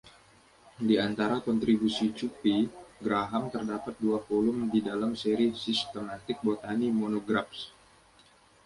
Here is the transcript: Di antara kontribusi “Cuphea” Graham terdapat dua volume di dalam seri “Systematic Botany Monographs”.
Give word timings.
Di 0.87 0.95
antara 1.07 1.37
kontribusi 1.47 2.05
“Cuphea” 2.17 2.63
Graham 3.05 3.45
terdapat 3.55 3.93
dua 4.03 4.17
volume 4.27 4.63
di 4.73 4.79
dalam 4.89 5.11
seri 5.21 5.45
“Systematic 5.63 6.37
Botany 6.45 6.87
Monographs”. 7.01 7.61